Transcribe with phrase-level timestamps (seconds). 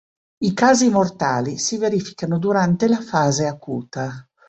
[0.39, 4.27] I casi mortali si verificano durante la fase acuta.